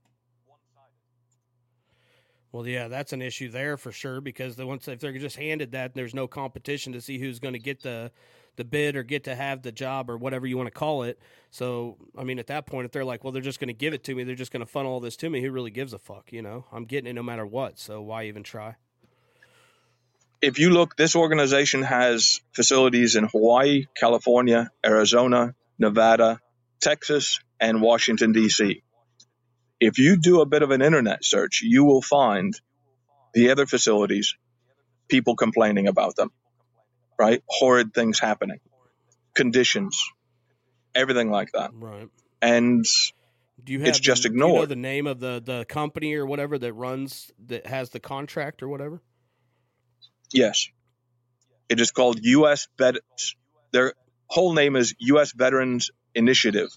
[2.57, 5.73] Well, yeah, that's an issue there for sure because the once if they're just handed
[5.73, 8.11] that, there's no competition to see who's going to get the
[8.57, 11.21] the bid or get to have the job or whatever you want to call it.
[11.51, 13.93] So, I mean, at that point, if they're like, well, they're just going to give
[13.93, 15.43] it to me, they're just going to funnel all this to me.
[15.43, 16.33] Who really gives a fuck?
[16.33, 17.79] You know, I'm getting it no matter what.
[17.79, 18.77] So why even try?
[20.41, 26.41] If you look, this organization has facilities in Hawaii, California, Arizona, Nevada,
[26.81, 28.83] Texas, and Washington, D.C.
[29.81, 32.59] If you do a bit of an internet search, you will find
[33.35, 34.35] the other facilities,
[35.09, 36.31] people complaining about them,
[37.19, 37.43] right?
[37.47, 38.61] Horrid things happening,
[39.35, 40.03] conditions,
[40.95, 41.71] everything like that.
[41.75, 42.09] Right.
[42.41, 42.85] And
[43.63, 44.53] do you have it's the, just ignored.
[44.53, 48.01] you know the name of the, the company or whatever that runs, that has the
[48.01, 49.03] contract or whatever?
[50.33, 50.69] Yes.
[51.69, 52.69] It is called U.S.
[52.79, 52.97] Vet.
[53.73, 53.95] Their
[54.29, 55.33] whole name is U.S.
[55.33, 56.69] Veterans Initiative.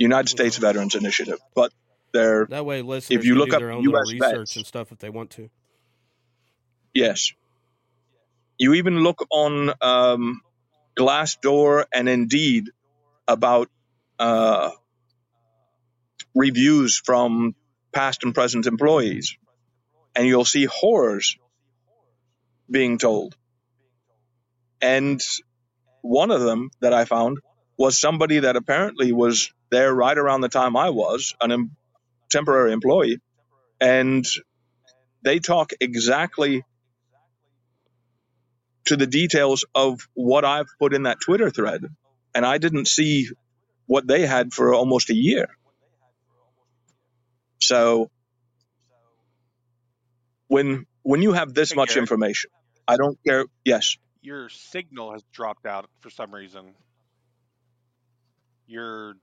[0.00, 1.38] United States Veterans Initiative.
[1.54, 1.72] But
[2.12, 2.82] they're that way.
[2.82, 4.12] Listeners if you look up U.S.
[4.12, 5.50] research vets, and stuff if they want to.
[6.94, 7.32] Yes.
[8.58, 10.40] You even look on um,
[10.98, 12.70] Glassdoor and Indeed
[13.28, 13.68] about
[14.18, 14.70] uh,
[16.34, 17.54] reviews from
[17.92, 19.36] past and present employees,
[20.16, 21.36] and you'll see horrors
[22.70, 23.36] being told.
[24.82, 25.22] And
[26.02, 27.38] one of them that I found
[27.76, 31.76] was somebody that apparently was there right around the time I was, an em-
[32.30, 33.18] temporary employee,
[33.80, 34.24] and
[35.22, 36.64] they talk exactly
[38.86, 41.82] to the details of what I've put in that Twitter thread.
[42.34, 43.28] And I didn't see
[43.86, 45.48] what they had for almost a year.
[47.60, 48.10] So
[50.48, 52.50] when when you have this much information,
[52.86, 53.44] I don't care.
[53.64, 53.96] Yes.
[54.22, 56.74] Your signal has dropped out for some reason.
[58.66, 59.14] You're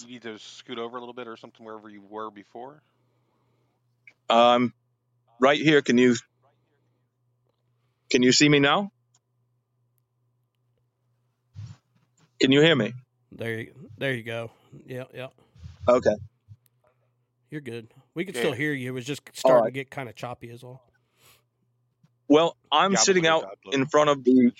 [0.00, 2.82] you need to scoot over a little bit or something wherever you were before?
[4.28, 4.72] Um,
[5.40, 5.82] right here.
[5.82, 6.16] Can you
[8.10, 8.90] can you see me now?
[12.40, 12.94] Can you hear me?
[13.32, 14.50] There you there you go.
[14.86, 15.28] Yeah, yeah.
[15.88, 16.14] Okay.
[17.50, 17.88] You're good.
[18.14, 18.88] We can still hear you.
[18.88, 19.68] It was just starting right.
[19.68, 20.82] to get kind of choppy as well.
[22.26, 24.52] Well, I'm sitting out in front of the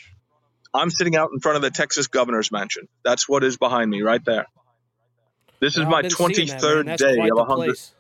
[0.73, 2.89] I'm sitting out in front of the Texas governor's mansion.
[3.05, 4.47] That's what is behind me right there.
[5.65, 7.65] This is my 23rd day of a hunger.
[7.65, 7.95] Place.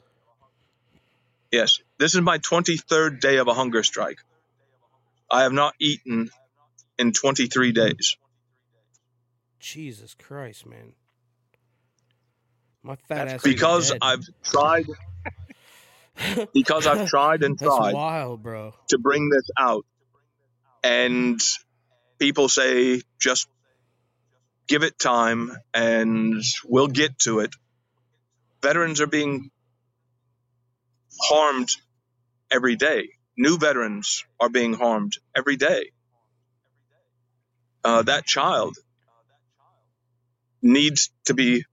[1.50, 4.18] Yes, this is my 23rd day of a hunger strike.
[5.30, 6.28] I have not eaten
[6.98, 8.18] in 23 days.
[9.60, 10.92] Jesus Christ, man.
[12.82, 13.42] My fat ass.
[13.42, 14.84] Because I've tried.
[16.52, 17.94] because I've tried and tried.
[17.94, 18.74] wild, bro.
[18.90, 19.86] To bring this out,
[20.82, 21.40] and
[22.18, 23.48] people say just
[24.66, 27.54] give it time and we'll get to it.
[28.62, 29.50] Veterans are being
[31.20, 31.68] harmed
[32.50, 33.10] every day.
[33.36, 35.90] New veterans are being harmed every day.
[37.84, 38.76] Uh, that child
[40.62, 41.64] needs to be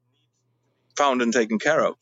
[0.97, 1.95] found and taken care of.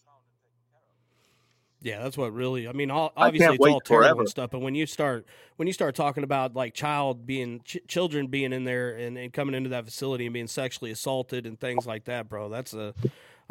[1.82, 2.68] Yeah, that's what really.
[2.68, 4.20] I mean, all, obviously it's all terrible forever.
[4.22, 7.78] and stuff, but when you start when you start talking about like child being ch-
[7.88, 11.58] children being in there and, and coming into that facility and being sexually assaulted and
[11.60, 12.94] things like that, bro, that's a.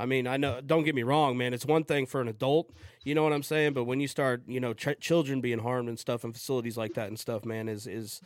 [0.00, 0.60] I mean, I know.
[0.60, 1.52] Don't get me wrong, man.
[1.52, 2.70] It's one thing for an adult,
[3.02, 3.72] you know what I'm saying.
[3.72, 6.94] But when you start, you know, ch- children being harmed and stuff in facilities like
[6.94, 8.20] that and stuff, man, is is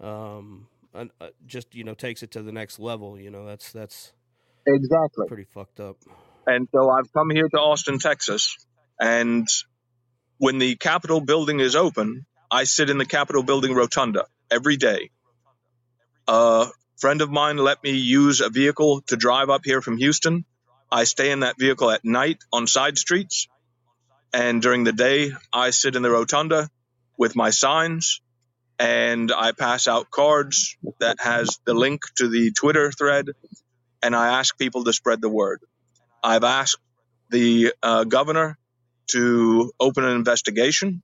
[0.00, 1.06] um uh,
[1.46, 3.18] just you know takes it to the next level.
[3.18, 4.12] You know, that's that's
[4.66, 5.96] exactly pretty fucked up.
[6.46, 8.56] And so I've come here to Austin, Texas
[9.00, 9.46] and
[10.38, 15.10] when the Capitol building is open, I sit in the Capitol building rotunda every day.
[16.26, 20.44] A friend of mine let me use a vehicle to drive up here from Houston.
[20.90, 23.48] I stay in that vehicle at night on side streets.
[24.32, 26.68] And during the day, I sit in the rotunda
[27.16, 28.20] with my signs
[28.78, 33.26] and I pass out cards that has the link to the Twitter thread
[34.02, 35.60] and I ask people to spread the word.
[36.22, 36.78] I've asked
[37.30, 38.58] the uh, governor
[39.08, 41.02] to open an investigation,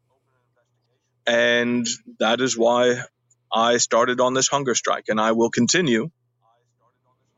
[1.27, 1.87] and
[2.21, 3.01] that is why
[3.55, 6.11] I started on this hunger strike, and I will continue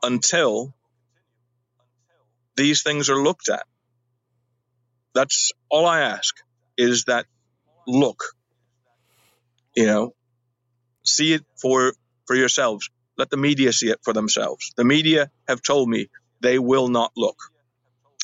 [0.03, 0.73] until
[2.57, 3.63] these things are looked at.
[5.15, 6.35] That's all I ask
[6.77, 7.25] is that
[7.87, 8.23] look,
[9.75, 10.13] you know,
[11.03, 11.93] see it for
[12.27, 12.89] for yourselves.
[13.17, 14.73] Let the media see it for themselves.
[14.77, 16.09] The media have told me
[16.41, 17.37] they will not look.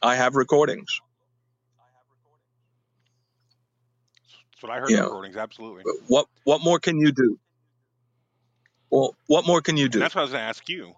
[0.04, 1.02] I have recordings.
[4.52, 4.90] That's what I heard.
[4.90, 5.84] You recordings, absolutely.
[6.08, 7.38] What what more can you do?
[8.90, 9.98] Well, what more can you do?
[9.98, 10.94] And that's what I was going to ask you.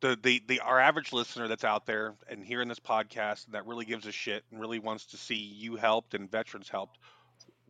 [0.00, 3.84] The, the the our average listener that's out there and hearing this podcast that really
[3.84, 6.98] gives a shit and really wants to see you helped and veterans helped,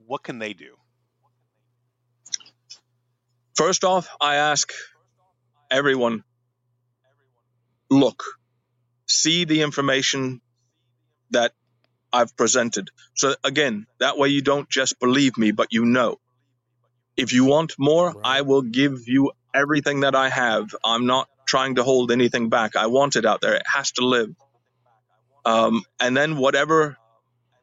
[0.06, 0.76] what can they do?
[3.56, 4.70] First off, I ask
[5.70, 6.22] everyone
[7.90, 8.22] look,
[9.06, 10.40] see the information
[11.30, 11.52] that
[12.12, 12.90] I've presented.
[13.14, 16.18] So, again, that way you don't just believe me, but you know.
[17.16, 18.38] If you want more, right.
[18.38, 20.74] I will give you everything that I have.
[20.84, 22.76] I'm not trying to hold anything back.
[22.76, 23.54] I want it out there.
[23.54, 24.30] It has to live.
[25.44, 26.96] Um, and then whatever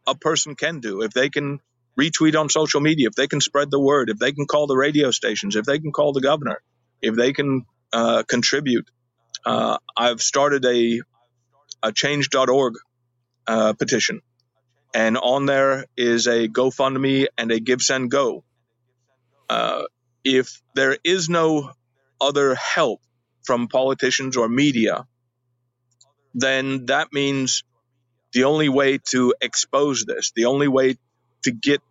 [0.08, 1.60] a person can do, if they can
[2.00, 4.76] retweet on social media, if they can spread the word, if they can call the
[4.76, 6.62] radio stations, if they can call the governor,
[7.02, 8.90] if they can uh, contribute.
[9.46, 11.02] Uh, I've started a,
[11.84, 12.74] a change.org
[13.48, 14.22] uh, petition,
[14.96, 18.46] and on there is a GoFundMe and a Give Send Go.
[19.50, 19.84] Uh,
[20.24, 21.74] if there is no
[22.22, 23.02] other help
[23.44, 25.06] from politicians or media,
[26.34, 27.64] then that means
[28.32, 30.96] the only way to expose this, the only way
[31.44, 31.82] to get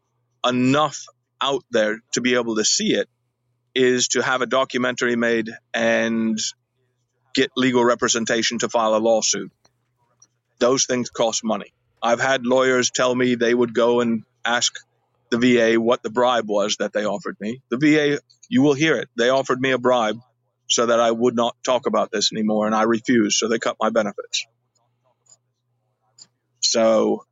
[0.47, 1.05] enough
[1.43, 3.09] out there to be able to see it
[3.75, 6.39] is to have a documentary made and
[7.35, 9.53] get legal representation to file a lawsuit.
[10.59, 11.75] Those things cost money.
[12.05, 14.75] I've had lawyers tell me they would go and ask
[15.31, 17.63] the VA what the bribe was that they offered me.
[17.71, 19.09] The VA, you will hear it.
[19.17, 20.19] They offered me a bribe
[20.69, 23.77] so that I would not talk about this anymore, and I refused, so they cut
[23.81, 24.47] my benefits.
[26.61, 27.25] So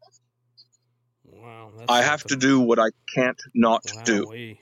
[1.86, 4.56] I have to do what I can't not wow, do.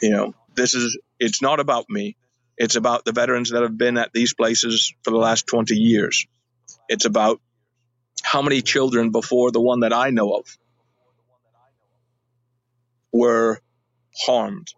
[0.00, 2.16] You know, this is it's not about me.
[2.56, 6.26] It's about the veterans that have been at these places for the last 20 years.
[6.88, 7.40] It's about
[8.22, 10.46] how many children before the one that I know of
[13.12, 13.60] were
[14.26, 14.68] harmed.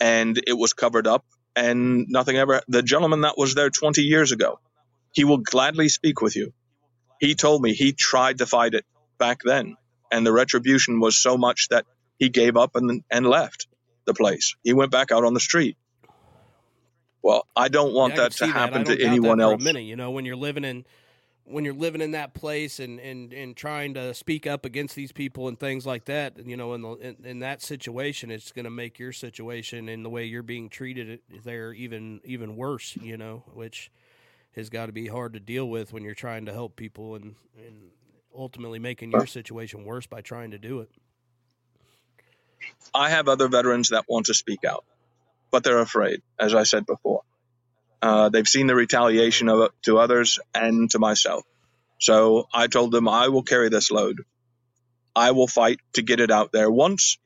[0.00, 2.60] And it was covered up and nothing ever.
[2.68, 4.58] The gentleman that was there 20 years ago,
[5.12, 6.52] he will gladly speak with you
[7.22, 8.84] he told me he tried to fight it
[9.16, 9.76] back then,
[10.10, 11.86] and the retribution was so much that
[12.18, 13.68] he gave up and and left
[14.06, 14.56] the place.
[14.64, 15.76] He went back out on the street.
[17.22, 18.98] Well, I don't want yeah, that to happen that.
[18.98, 19.62] to anyone else.
[19.62, 20.84] minute, you know, when you're living in
[21.44, 25.12] when you're living in that place and, and, and trying to speak up against these
[25.12, 28.64] people and things like that, you know, in the in, in that situation, it's going
[28.64, 32.96] to make your situation and the way you're being treated uh, there even even worse.
[32.96, 33.90] You know, which
[34.54, 37.34] has got to be hard to deal with when you're trying to help people and,
[37.66, 37.90] and
[38.36, 40.90] ultimately making your situation worse by trying to do it.
[42.94, 44.84] I have other veterans that want to speak out,
[45.50, 47.22] but they're afraid, as I said before.
[48.02, 51.44] Uh, they've seen the retaliation of to others and to myself.
[52.00, 54.22] So I told them I will carry this load.
[55.14, 56.68] I will fight to get it out there.
[56.68, 57.16] Once,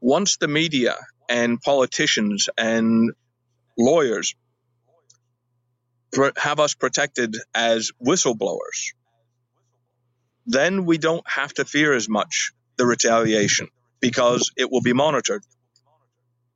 [0.00, 0.96] once the media
[1.30, 3.12] and politicians and
[3.78, 4.34] lawyers
[6.36, 8.92] have us protected as whistleblowers,
[10.46, 13.68] then we don't have to fear as much the retaliation
[14.00, 15.42] because it will be monitored.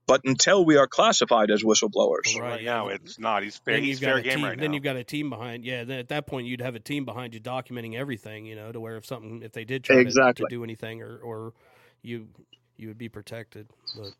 [0.09, 3.42] But until we are classified as whistleblowers, right now it's not.
[3.42, 5.66] He's fair, he's fair game team, right Then you've got a team behind.
[5.66, 8.47] Yeah, then at that point you'd have a team behind you documenting everything.
[8.47, 10.45] You know, to where if something, if they did try exactly.
[10.45, 11.53] to, to, do anything, or or
[12.01, 12.26] you
[12.78, 13.68] you would be protected.
[13.99, 14.14] But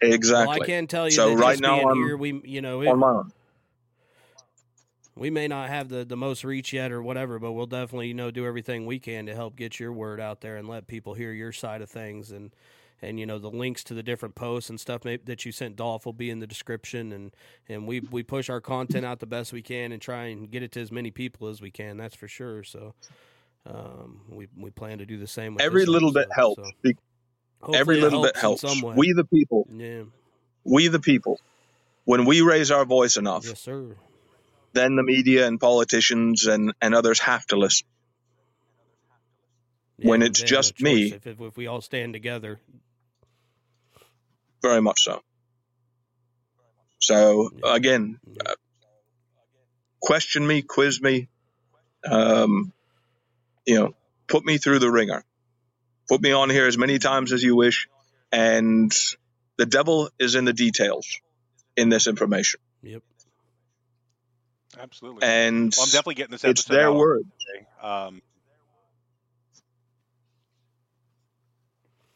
[0.00, 1.10] exactly, well, I can tell you.
[1.10, 3.26] So right now, I'm here, we you know it,
[5.14, 8.14] we may not have the, the most reach yet or whatever, but we'll definitely you
[8.14, 11.12] know do everything we can to help get your word out there and let people
[11.12, 12.52] hear your side of things and
[13.02, 16.06] and you know the links to the different posts and stuff that you sent Dolph
[16.06, 17.34] will be in the description and
[17.68, 20.62] and we we push our content out the best we can and try and get
[20.62, 21.96] it to as many people as we can.
[21.96, 22.62] That's for sure.
[22.64, 22.94] So
[23.66, 25.56] um, we we plan to do the same.
[25.60, 26.62] Every little episode, bit helps.
[26.84, 27.74] So.
[27.74, 28.96] Every little helps bit helps.
[28.96, 29.68] We the people.
[29.72, 30.02] Yeah.
[30.64, 31.38] We the people.
[32.04, 33.96] When we raise our voice enough, yes, sir
[34.72, 37.86] then the media and politicians and, and others have to listen.
[39.98, 42.58] Yeah, when it's just me, if, if, we all stand together,
[44.62, 45.22] very much so.
[47.00, 48.54] So again, uh,
[50.00, 51.28] question me, quiz me,
[52.08, 52.72] um,
[53.66, 53.94] you know,
[54.28, 55.24] put me through the wringer.
[56.08, 57.88] Put me on here as many times as you wish,
[58.30, 58.92] and
[59.56, 61.20] the devil is in the details
[61.76, 62.60] in this information.
[62.82, 63.02] Yep.
[64.80, 65.22] Absolutely.
[65.22, 66.50] And well, I'm definitely getting this episode.
[66.50, 66.96] It's their out.
[66.96, 67.22] word.
[67.80, 68.22] Um,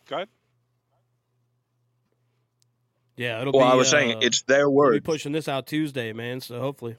[0.09, 0.28] go ahead.
[3.17, 3.64] Yeah, it'll well, be.
[3.64, 4.91] Well, I was uh, saying it's their word.
[4.91, 6.41] we'll be pushing this out Tuesday, man.
[6.41, 6.97] So hopefully.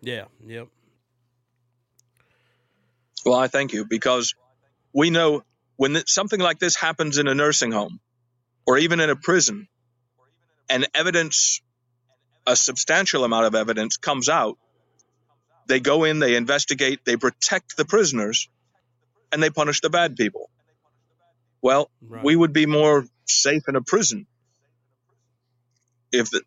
[0.00, 0.24] Yeah.
[0.46, 0.68] Yep.
[3.24, 4.34] Well, I thank you because
[4.92, 5.44] we know
[5.76, 8.00] when th- something like this happens in a nursing home
[8.66, 9.68] or even in a prison,
[10.70, 11.60] and evidence,
[12.46, 14.56] a substantial amount of evidence comes out,
[15.66, 18.48] they go in, they investigate, they protect the prisoners,
[19.32, 20.48] and they punish the bad people.
[21.60, 22.24] Well, Right.
[22.24, 24.26] we would be more safe in a prison
[26.14, 26.42] if the,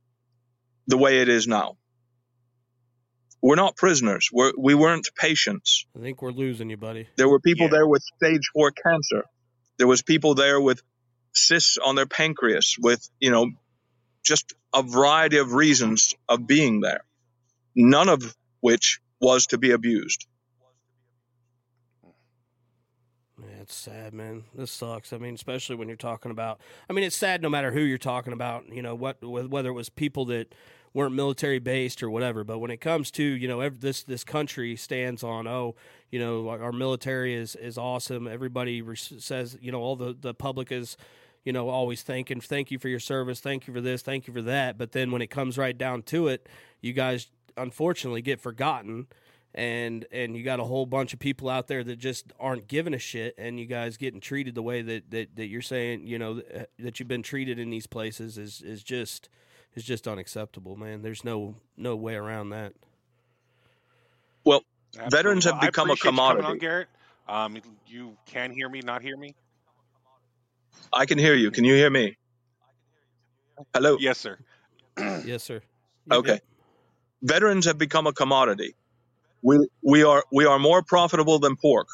[0.88, 1.78] the way it is now.
[3.42, 4.30] We're not prisoners.
[4.34, 5.86] We're, we weren't patients.
[5.96, 7.08] I think we're losing you, buddy.
[7.18, 7.72] There were people Yeah.
[7.74, 9.26] there with stage four cancer.
[9.78, 10.82] There was people there with
[11.34, 13.52] cysts on their pancreas, with you know,
[14.26, 17.02] just a variety of reasons of being there.
[17.76, 20.26] None of which was to be abused.
[23.40, 24.46] Yeah, it's sad, man.
[24.56, 25.12] This sucks.
[25.12, 26.62] I mean, especially when you're talking about.
[26.90, 28.64] I mean, it's sad no matter who you're talking about.
[28.72, 30.56] You know, what wh- whether it was people that
[30.94, 32.46] weren't military based or whatever.
[32.46, 35.76] But when it comes to you know ev this this country stands on oh
[36.12, 38.26] you know our, military is is awesome.
[38.26, 40.96] Everybody says you know all the the public is
[41.44, 44.34] you know always thanking thank you for your service, thank you for this, thank you
[44.34, 44.78] for that.
[44.78, 46.48] But then when it comes right down to it,
[46.80, 49.08] you guys unfortunately get forgotten
[49.56, 52.94] and and you got a whole bunch of people out there that just aren't giving
[52.94, 56.20] a shit and you guys getting treated the way that that, that you're saying you
[56.20, 59.30] know that, that you've been treated in these places is is just
[59.76, 62.74] is just unacceptable man there's no no way around that
[64.46, 64.62] Well,
[65.00, 65.18] Absolutely.
[65.18, 66.44] Veterans have Well, become a appreciate you commodity.
[66.44, 66.90] on, Garrett.
[67.28, 69.36] Um, you can hear me, not hear me.
[70.94, 71.52] I can hear you.
[71.52, 72.18] Can you hear me?
[73.74, 73.98] Hello.
[73.98, 74.40] Yes, sir.
[75.24, 75.62] yes sir
[76.12, 76.34] Okay.
[76.34, 76.42] Yep.
[77.24, 78.76] Veterans have become a commodity.
[79.42, 81.88] We we are we are more profitable than pork.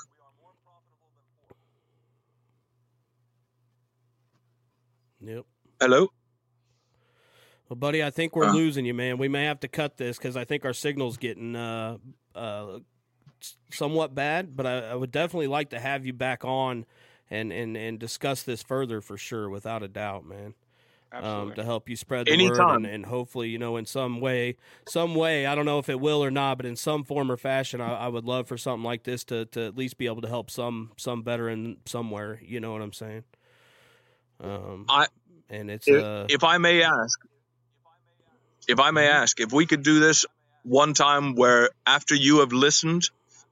[5.22, 5.46] yep
[5.80, 6.08] Hello.
[7.70, 8.54] well buddy i think we're Uh.
[8.54, 11.56] losing you man we may have to cut this because i think our signal's getting
[11.56, 11.98] uh
[12.36, 12.80] uh
[13.72, 16.86] somewhat bad but I, I would definitely like to have you back on
[17.30, 20.54] and and and discuss this further for sure without a doubt man
[21.22, 24.56] um, to help you spread the word and, and hopefully you know in some way
[24.86, 27.38] some way i don't know if it will or not but in some form or
[27.38, 30.22] fashion i, I would love for something like this to, to at least be able
[30.22, 32.40] to help some some veteran somewhere.
[32.44, 33.24] You know what i'm saying?
[34.42, 35.08] Um I-
[35.50, 37.20] and it's If, uh if I may ask,
[38.68, 40.26] if I may ask, if we could do this
[40.64, 43.04] one time where after you have listened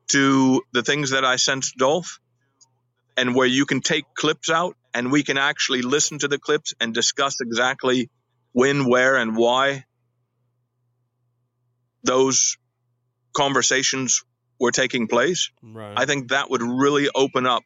[0.09, 2.20] to the things that I sent Dolph,
[3.18, 6.73] and where you can take clips out and we can actually listen to the clips
[6.79, 8.09] and discuss exactly
[8.51, 9.85] when, where, and why
[12.03, 12.57] those
[13.33, 14.23] conversations
[14.59, 17.63] were taking place, right I think that would really open up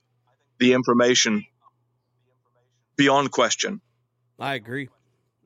[0.60, 1.46] the information
[2.96, 3.82] beyond question.
[4.40, 4.90] I agree.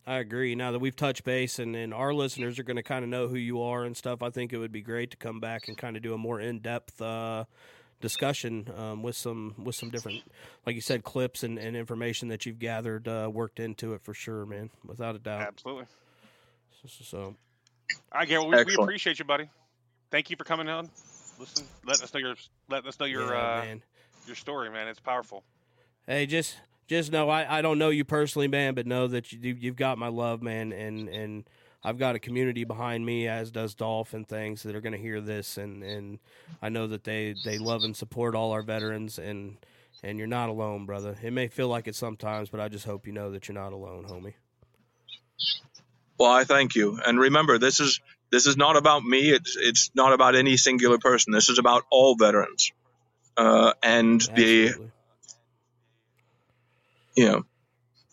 [0.05, 0.55] I agree.
[0.55, 3.27] Now that we've touched base and, and our listeners are going to kind of know
[3.27, 5.77] who you are and stuff, I think it would be great to come back and
[5.77, 7.45] kind of do a more in depth uh,
[8.01, 10.21] discussion um, with some with some different,
[10.65, 14.13] like you said, clips and, and information that you've gathered, uh, worked into it for
[14.13, 15.41] sure, man, without a doubt.
[15.41, 15.85] Absolutely.
[16.87, 17.35] So, All
[18.13, 18.47] right, Garrett.
[18.47, 19.49] We, we appreciate you, buddy.
[20.11, 20.89] Thank you for coming on.
[21.39, 22.35] Listen, let us know your
[22.69, 23.83] letting us know your yeah, uh, man.
[24.27, 24.87] your story, man.
[24.87, 25.43] It's powerful.
[26.07, 29.55] Hey, just just know I, I don't know you personally, man, but know that you
[29.59, 31.49] you've got my love, man, and and
[31.83, 34.99] I've got a community behind me, as does Dolph and things that are going to
[34.99, 36.19] hear this, and and
[36.61, 39.57] I know that they they love and support all our veterans, and
[40.03, 41.17] and you're not alone, brother.
[41.21, 43.73] It may feel like it sometimes, but I just hope you know that you're not
[43.73, 44.33] alone, homie.
[46.19, 46.99] Well, I thank you.
[47.05, 49.29] And remember, this is this is not about me.
[49.29, 51.31] It's it's not about any singular person.
[51.31, 52.71] This is about all veterans.
[53.37, 54.73] Uh, and the
[57.15, 57.43] you know,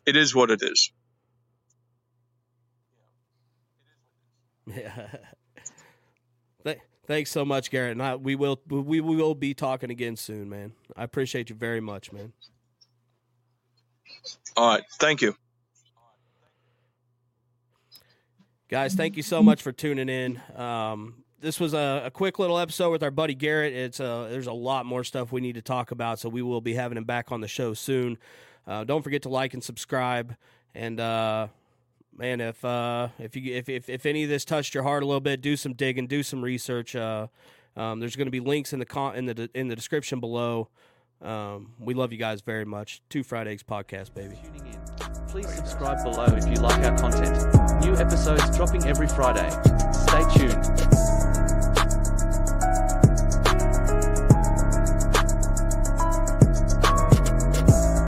[0.06, 0.92] it is what it is.
[4.66, 5.08] Yeah.
[6.64, 7.92] Th- Thanks so much, Garrett.
[7.92, 10.72] And I, we will we will be talking again soon, man.
[10.96, 12.32] I appreciate you very much, man.
[14.56, 15.36] All right, thank you.
[18.68, 20.42] Guys, thank you so much for tuning in.
[20.56, 23.72] Um, this was a, a quick little episode with our buddy Garrett.
[23.72, 26.60] It's uh, there's a lot more stuff we need to talk about, so we will
[26.60, 28.18] be having him back on the show soon.
[28.66, 30.34] Uh, don't forget to like and subscribe,
[30.74, 31.46] and uh,
[32.18, 35.06] man, if uh, if you if, if if any of this touched your heart a
[35.06, 36.96] little bit, do some digging, do some research.
[36.96, 37.28] Uh,
[37.76, 40.68] um, there's going to be links in the con- in the in the description below.
[41.22, 43.00] Um, we love you guys very much.
[43.08, 44.36] Two Fried Eggs podcast, baby.
[45.28, 47.84] Please subscribe below if you like our content.
[47.84, 49.50] New episodes dropping every Friday.
[49.92, 51.05] Stay tuned.